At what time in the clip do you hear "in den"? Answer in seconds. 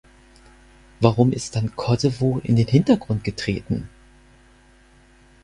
2.43-2.65